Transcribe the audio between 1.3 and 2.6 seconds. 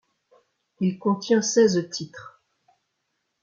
seize titres.